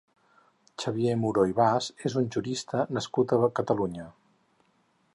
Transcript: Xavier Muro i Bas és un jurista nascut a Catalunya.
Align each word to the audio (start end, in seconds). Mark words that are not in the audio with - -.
Xavier 0.83 1.17
Muro 1.25 1.43
i 1.51 1.53
Bas 1.59 1.91
és 2.11 2.17
un 2.23 2.31
jurista 2.37 2.83
nascut 2.99 3.37
a 3.39 3.55
Catalunya. 3.61 4.09